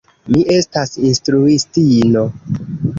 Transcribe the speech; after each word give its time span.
Mi 0.35 0.39
estas 0.55 0.97
instruistino. 1.11 2.29